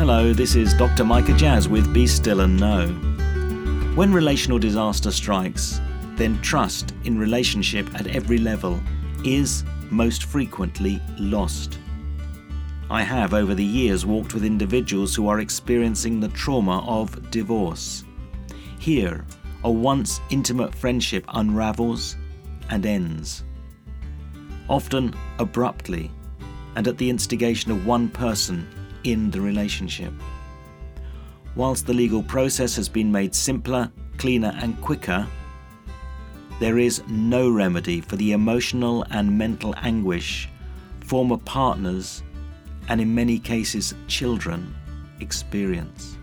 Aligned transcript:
Hello, 0.00 0.32
this 0.32 0.54
is 0.56 0.72
Dr. 0.72 1.04
Micah 1.04 1.36
Jazz 1.36 1.68
with 1.68 1.92
Be 1.92 2.06
Still 2.06 2.40
and 2.40 2.58
Know. 2.58 2.86
When 3.94 4.14
relational 4.14 4.58
disaster 4.58 5.10
strikes, 5.10 5.78
then 6.14 6.40
trust 6.40 6.94
in 7.04 7.18
relationship 7.18 7.94
at 7.94 8.06
every 8.06 8.38
level 8.38 8.80
is 9.26 9.62
most 9.90 10.24
frequently 10.24 11.02
lost. 11.18 11.78
I 12.88 13.02
have 13.02 13.34
over 13.34 13.54
the 13.54 13.62
years 13.62 14.06
walked 14.06 14.32
with 14.32 14.42
individuals 14.42 15.14
who 15.14 15.28
are 15.28 15.40
experiencing 15.40 16.18
the 16.18 16.28
trauma 16.28 16.82
of 16.88 17.30
divorce. 17.30 18.02
Here, 18.78 19.26
a 19.64 19.70
once 19.70 20.22
intimate 20.30 20.74
friendship 20.74 21.26
unravels 21.28 22.16
and 22.70 22.86
ends. 22.86 23.44
Often 24.66 25.14
abruptly 25.38 26.10
and 26.74 26.88
at 26.88 26.96
the 26.96 27.10
instigation 27.10 27.70
of 27.70 27.84
one 27.84 28.08
person 28.08 28.66
in 29.04 29.30
the 29.30 29.40
relationship. 29.40 30.12
Whilst 31.56 31.86
the 31.86 31.94
legal 31.94 32.22
process 32.22 32.76
has 32.76 32.88
been 32.88 33.10
made 33.10 33.34
simpler, 33.34 33.90
cleaner, 34.18 34.54
and 34.58 34.80
quicker, 34.80 35.26
there 36.60 36.78
is 36.78 37.02
no 37.08 37.50
remedy 37.50 38.00
for 38.00 38.16
the 38.16 38.32
emotional 38.32 39.04
and 39.10 39.36
mental 39.36 39.74
anguish 39.78 40.48
former 41.10 41.38
partners, 41.38 42.22
and 42.88 43.00
in 43.00 43.12
many 43.12 43.36
cases 43.36 43.96
children, 44.06 44.72
experience. 45.18 46.16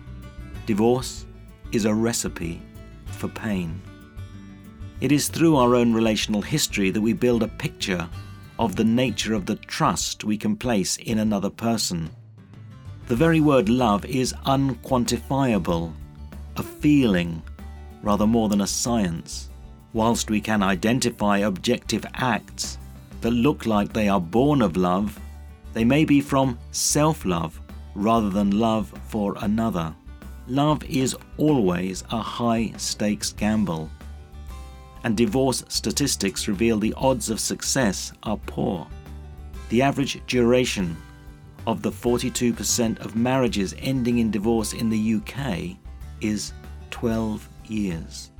Divorce 0.64 1.26
is 1.72 1.84
a 1.84 1.92
recipe 1.92 2.62
for 3.04 3.28
pain. 3.28 3.82
It 5.02 5.12
is 5.12 5.28
through 5.28 5.56
our 5.56 5.74
own 5.74 5.92
relational 5.92 6.40
history 6.40 6.90
that 6.90 7.02
we 7.02 7.12
build 7.12 7.42
a 7.42 7.48
picture 7.48 8.08
of 8.58 8.76
the 8.76 8.84
nature 8.84 9.34
of 9.34 9.44
the 9.44 9.56
trust 9.56 10.24
we 10.24 10.38
can 10.38 10.56
place 10.56 10.96
in 10.96 11.18
another 11.18 11.50
person. 11.50 12.08
The 13.08 13.16
very 13.16 13.40
word 13.40 13.70
love 13.70 14.04
is 14.04 14.34
unquantifiable, 14.44 15.94
a 16.56 16.62
feeling 16.62 17.42
rather 18.02 18.26
more 18.26 18.50
than 18.50 18.60
a 18.60 18.66
science. 18.66 19.48
Whilst 19.94 20.28
we 20.28 20.42
can 20.42 20.62
identify 20.62 21.38
objective 21.38 22.04
acts 22.12 22.76
that 23.22 23.30
look 23.30 23.64
like 23.64 23.94
they 23.94 24.10
are 24.10 24.20
born 24.20 24.60
of 24.60 24.76
love, 24.76 25.18
they 25.72 25.84
may 25.84 26.04
be 26.04 26.20
from 26.20 26.58
self 26.70 27.24
love 27.24 27.58
rather 27.94 28.28
than 28.28 28.58
love 28.58 28.92
for 29.08 29.36
another. 29.40 29.94
Love 30.46 30.84
is 30.84 31.16
always 31.38 32.04
a 32.10 32.20
high 32.20 32.74
stakes 32.76 33.32
gamble, 33.32 33.88
and 35.02 35.16
divorce 35.16 35.64
statistics 35.68 36.46
reveal 36.46 36.78
the 36.78 36.92
odds 36.98 37.30
of 37.30 37.40
success 37.40 38.12
are 38.24 38.36
poor. 38.44 38.86
The 39.70 39.80
average 39.80 40.20
duration 40.26 40.94
of 41.68 41.82
the 41.82 41.92
42% 41.92 42.98
of 43.04 43.14
marriages 43.14 43.74
ending 43.78 44.20
in 44.20 44.30
divorce 44.30 44.72
in 44.72 44.88
the 44.88 45.16
UK 45.16 45.76
is 46.22 46.54
12 46.88 47.46
years. 47.66 48.30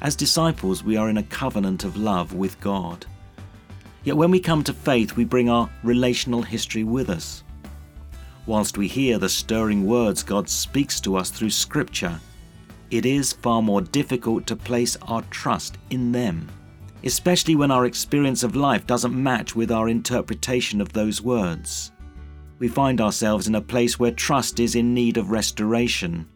As 0.00 0.16
disciples, 0.16 0.82
we 0.82 0.96
are 0.96 1.08
in 1.08 1.18
a 1.18 1.22
covenant 1.22 1.84
of 1.84 1.96
love 1.96 2.34
with 2.34 2.60
God. 2.60 3.06
Yet 4.02 4.16
when 4.16 4.32
we 4.32 4.40
come 4.40 4.64
to 4.64 4.72
faith, 4.72 5.14
we 5.14 5.24
bring 5.24 5.48
our 5.48 5.70
relational 5.84 6.42
history 6.42 6.82
with 6.82 7.10
us. 7.10 7.44
Whilst 8.44 8.76
we 8.76 8.88
hear 8.88 9.18
the 9.18 9.28
stirring 9.28 9.86
words 9.86 10.24
God 10.24 10.48
speaks 10.48 11.00
to 11.02 11.14
us 11.14 11.30
through 11.30 11.50
Scripture, 11.50 12.18
it 12.90 13.06
is 13.06 13.34
far 13.34 13.62
more 13.62 13.82
difficult 13.82 14.48
to 14.48 14.56
place 14.56 14.96
our 15.02 15.22
trust 15.30 15.78
in 15.90 16.10
them, 16.10 16.48
especially 17.04 17.54
when 17.54 17.70
our 17.70 17.86
experience 17.86 18.42
of 18.42 18.56
life 18.56 18.84
doesn't 18.84 19.14
match 19.14 19.54
with 19.54 19.70
our 19.70 19.88
interpretation 19.88 20.80
of 20.80 20.92
those 20.92 21.22
words 21.22 21.92
we 22.58 22.68
find 22.68 23.00
ourselves 23.00 23.46
in 23.46 23.54
a 23.54 23.60
place 23.60 23.98
where 23.98 24.10
trust 24.10 24.60
is 24.60 24.74
in 24.74 24.94
need 24.94 25.16
of 25.16 25.30
restoration. 25.30 26.26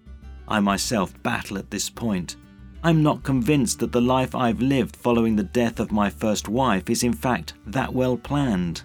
I 0.46 0.60
myself 0.60 1.20
battle 1.22 1.58
at 1.58 1.70
this 1.70 1.90
point. 1.90 2.36
I'm 2.84 3.02
not 3.02 3.22
convinced 3.22 3.78
that 3.78 3.92
the 3.92 4.00
life 4.00 4.34
I've 4.34 4.60
lived 4.60 4.96
following 4.96 5.36
the 5.36 5.44
death 5.44 5.78
of 5.78 5.92
my 5.92 6.10
first 6.10 6.48
wife 6.48 6.90
is 6.90 7.02
in 7.02 7.12
fact 7.12 7.54
that 7.66 7.92
well 7.92 8.16
planned. 8.16 8.82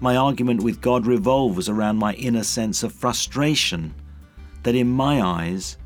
My 0.00 0.16
argument 0.16 0.62
with 0.62 0.80
God 0.80 1.06
revolves 1.06 1.68
around 1.68 1.96
my 1.96 2.12
inner 2.14 2.42
sense 2.42 2.82
of 2.82 2.92
frustration 2.92 3.94
that 4.62 4.74
in 4.74 4.88
my 4.88 5.22
eyes 5.22 5.78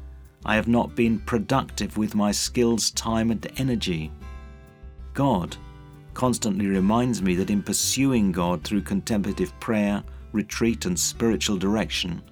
I 0.44 0.54
have 0.54 0.68
not 0.68 0.96
been 0.96 1.20
productive 1.20 1.96
with 1.96 2.14
my 2.14 2.32
skills, 2.32 2.90
time, 2.92 3.30
and 3.30 3.46
energy. 3.56 4.10
God 5.14 5.56
constantly 6.14 6.66
reminds 6.66 7.22
me 7.22 7.34
that 7.36 7.50
in 7.50 7.62
pursuing 7.62 8.32
God 8.32 8.64
through 8.64 8.82
contemplative 8.82 9.58
prayer, 9.60 10.02
retreat, 10.32 10.84
and 10.84 10.98
spiritual 10.98 11.56
direction. 11.56 12.22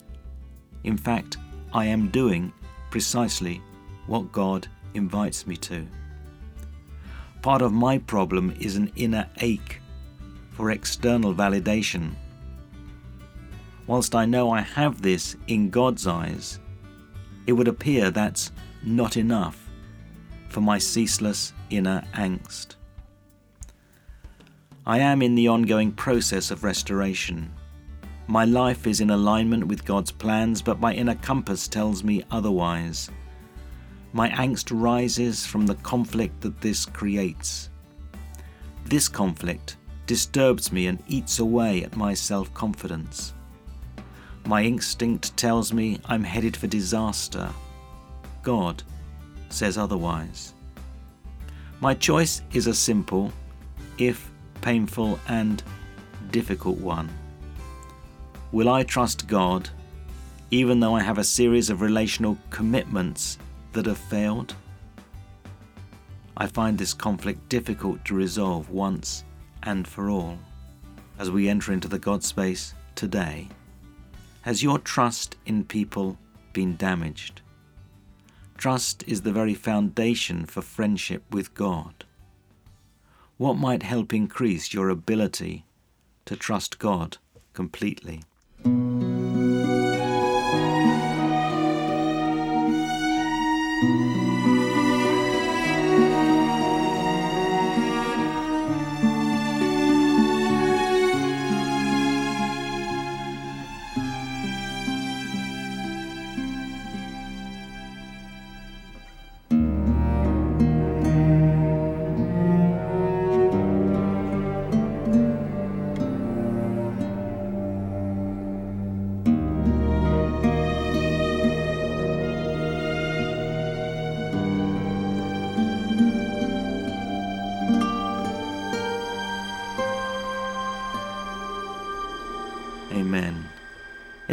In 0.84 0.97
fact, 0.97 1.37
I 1.73 1.87
am 1.87 2.09
doing 2.09 2.53
precisely 2.91 3.61
what 4.07 4.33
God 4.33 4.69
invites 4.95 5.47
me 5.47 5.57
to. 5.59 5.87
Part 7.43 7.62
of 7.62 7.73
my 7.73 7.99
problem 7.99 8.55
is 8.61 8.77
an 8.77 8.91
inner 8.97 9.29
ache 9.41 9.81
for 10.51 10.71
external 10.71 11.34
validation. 11.34 12.15
Whilst 13.87 14.15
I 14.15 14.25
know 14.25 14.51
I 14.51 14.63
have 14.63 15.03
this 15.03 15.37
in 15.47 15.71
God's 15.71 16.07
eyes, 16.07 16.59
it 17.47 17.53
would 17.53 17.69
appear 17.69 18.11
that's 18.11 18.51
not 18.83 19.17
enough 19.17 19.69
for 20.49 20.61
my 20.61 20.78
ceaseless 20.78 21.53
inner 21.71 22.03
angst. 22.15 22.77
I 24.87 24.99
am 24.99 25.21
in 25.21 25.34
the 25.34 25.49
ongoing 25.49 25.93
process 25.93 26.51
of 26.51 26.65
restoration. 26.65 27.53
My 28.29 28.45
life 28.45 28.89
is 28.89 29.01
in 29.01 29.11
alignment 29.11 29.69
with 29.69 29.85
God's 29.85 30.11
plans, 30.11 30.61
but 30.61 30.81
my 30.81 30.93
inner 30.93 31.15
compass 31.15 31.69
tells 31.69 32.03
me 32.03 32.25
otherwise. 32.31 33.09
My 34.13 34.31
angst 34.31 34.71
rises 34.73 35.47
from 35.47 35.67
the 35.67 35.77
conflict 35.77 36.41
that 36.41 36.61
this 36.61 36.87
creates. 36.87 37.71
This 38.85 39.09
conflict 39.09 39.77
disturbs 40.07 40.73
me 40.73 40.89
and 40.89 41.03
eats 41.07 41.39
away 41.39 41.85
at 41.85 41.97
my 41.97 42.15
self 42.15 42.53
confidence. 42.53 43.33
My 44.45 44.63
instinct 44.63 45.37
tells 45.37 45.73
me 45.73 46.01
I'm 46.05 46.25
headed 46.25 46.57
for 46.57 46.67
disaster. 46.67 47.51
God 48.43 48.83
says 49.51 49.79
otherwise. 49.79 50.55
My 51.81 51.95
choice 51.95 52.43
is 52.53 52.67
a 52.67 52.75
simple, 52.75 53.33
if 53.99 54.31
painful, 54.63 55.21
and 55.29 55.63
difficult 56.31 56.79
one. 56.79 57.09
Will 58.56 58.71
I 58.71 58.84
trust 58.84 59.27
God 59.27 59.69
even 60.50 60.81
though 60.81 60.94
I 60.94 61.03
have 61.03 61.19
a 61.19 61.25
series 61.25 61.69
of 61.69 61.83
relational 61.83 62.39
commitments 62.49 63.37
that 63.75 63.84
have 63.84 63.99
failed? 63.99 64.55
I 66.39 66.47
find 66.47 66.78
this 66.78 66.95
conflict 66.95 67.50
difficult 67.50 68.03
to 68.06 68.15
resolve 68.15 68.71
once 68.71 69.25
and 69.65 69.87
for 69.87 70.09
all. 70.09 70.39
As 71.19 71.31
we 71.31 71.50
enter 71.50 71.75
into 71.75 71.87
the 71.87 71.99
God 71.99 72.25
space 72.25 72.72
today, 72.95 73.49
has 74.41 74.62
your 74.62 74.78
trust 74.78 75.36
in 75.45 75.63
people 75.63 76.16
been 76.54 76.77
damaged? 76.77 77.42
Trust 78.57 79.04
is 79.07 79.21
the 79.21 79.33
very 79.33 79.53
foundation 79.53 80.47
for 80.47 80.63
friendship 80.63 81.22
with 81.31 81.53
God. 81.53 82.07
What 83.36 83.59
might 83.59 83.83
help 83.83 84.15
increase 84.15 84.72
your 84.72 84.89
ability 84.89 85.66
to 86.25 86.36
trust 86.36 86.78
God 86.78 87.19
completely? 87.53 88.22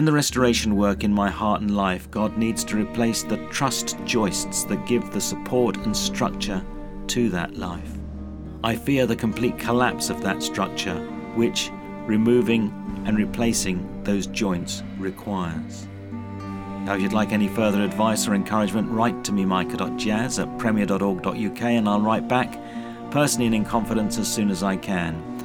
In 0.04 0.06
the 0.06 0.12
restoration 0.12 0.76
work 0.76 1.06
in 1.06 1.14
my 1.14 1.30
heart 1.30 1.62
and 1.62 1.78
life, 1.78 2.12
God 2.12 2.38
needs 2.38 2.66
to 2.66 2.76
replace 2.76 3.24
the 3.24 3.38
trust 3.48 3.96
joists 4.04 4.66
that 4.66 4.86
give 4.86 5.14
the 5.14 5.22
support 5.22 5.78
and 5.78 5.96
structure 5.96 6.62
to 7.08 7.30
that 7.30 7.56
life. 7.56 7.90
I 8.66 8.76
fear 8.76 9.06
the 9.06 9.16
complete 9.16 9.58
collapse 9.58 10.10
of 10.10 10.22
that 10.22 10.44
structure, 10.44 10.98
which 11.36 11.72
removing 12.06 12.64
and 13.06 13.18
replacing 13.18 14.04
those 14.04 14.28
joints 14.28 14.84
requires. 14.98 15.88
Now, 16.82 16.96
if 16.96 17.02
you'd 17.02 17.14
like 17.14 17.32
any 17.32 17.48
further 17.48 17.82
advice 17.82 18.28
or 18.28 18.36
encouragement, 18.36 18.92
write 18.92 19.24
to 19.24 19.32
me, 19.32 19.46
micah.jazz 19.46 20.38
at 20.38 20.60
premier.org.uk, 20.60 21.62
and 21.62 21.88
I'll 21.88 22.02
write 22.02 22.28
back 22.28 22.60
personally 23.10 23.46
and 23.46 23.56
in 23.56 23.64
confidence 23.64 24.18
as 24.18 24.30
soon 24.30 24.52
as 24.52 24.64
I 24.64 24.76
can. 24.76 25.43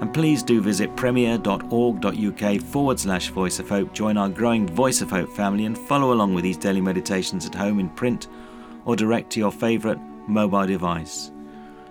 And 0.00 0.14
please 0.14 0.42
do 0.44 0.60
visit 0.60 0.94
premier.org.uk 0.94 2.62
forward 2.62 3.00
slash 3.00 3.28
voice 3.30 3.58
of 3.58 3.68
hope, 3.68 3.92
join 3.92 4.16
our 4.16 4.28
growing 4.28 4.66
Voice 4.66 5.00
of 5.00 5.10
Hope 5.10 5.28
family, 5.34 5.64
and 5.64 5.76
follow 5.76 6.12
along 6.12 6.34
with 6.34 6.44
these 6.44 6.56
daily 6.56 6.80
meditations 6.80 7.46
at 7.46 7.54
home 7.54 7.80
in 7.80 7.88
print 7.90 8.28
or 8.84 8.94
direct 8.94 9.30
to 9.30 9.40
your 9.40 9.50
favourite 9.50 9.98
mobile 10.28 10.66
device. 10.66 11.32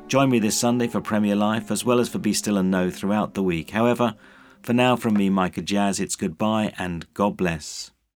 Join 0.07 0.29
me 0.29 0.39
this 0.39 0.57
Sunday 0.57 0.87
for 0.87 1.01
Premier 1.01 1.35
Life 1.35 1.69
as 1.69 1.83
well 1.83 1.99
as 1.99 2.07
for 2.07 2.19
Be 2.19 2.31
Still 2.31 2.57
and 2.57 2.71
Know 2.71 2.89
throughout 2.89 3.33
the 3.33 3.43
week. 3.43 3.71
However, 3.71 4.15
for 4.61 4.71
now 4.71 4.95
from 4.95 5.15
me, 5.15 5.29
Micah 5.29 5.61
Jazz, 5.61 5.99
it's 5.99 6.15
goodbye 6.15 6.73
and 6.77 7.05
God 7.13 7.35
bless. 7.35 7.91